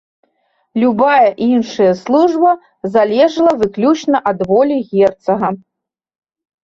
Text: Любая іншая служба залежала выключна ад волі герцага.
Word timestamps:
Любая 0.83 1.29
іншая 1.47 1.91
служба 2.03 2.53
залежала 2.95 3.53
выключна 3.63 4.17
ад 4.33 4.39
волі 4.53 4.77
герцага. 4.95 5.47